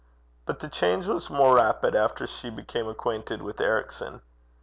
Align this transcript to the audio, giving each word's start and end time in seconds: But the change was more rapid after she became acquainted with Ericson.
But 0.47 0.61
the 0.61 0.67
change 0.67 1.05
was 1.05 1.29
more 1.29 1.57
rapid 1.57 1.95
after 1.95 2.25
she 2.25 2.49
became 2.49 2.87
acquainted 2.89 3.43
with 3.43 3.61
Ericson. 3.61 4.23